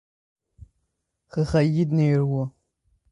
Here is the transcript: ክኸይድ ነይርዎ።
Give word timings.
ክኸይድ 1.31 1.89
ነይርዎ። 1.97 2.33